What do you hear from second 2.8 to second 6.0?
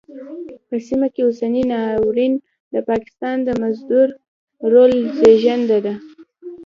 پاکستان د مزدور رول زېږنده ده.